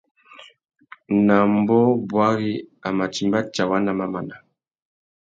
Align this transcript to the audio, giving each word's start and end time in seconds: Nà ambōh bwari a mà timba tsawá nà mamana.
Nà 1.25 1.35
ambōh 1.47 1.89
bwari 2.09 2.51
a 2.87 2.89
mà 2.97 3.05
timba 3.13 3.39
tsawá 3.53 3.77
nà 3.81 3.91
mamana. 3.99 4.35